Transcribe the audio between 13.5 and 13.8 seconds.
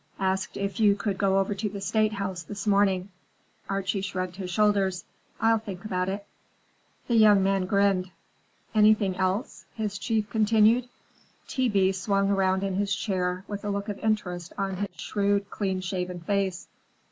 a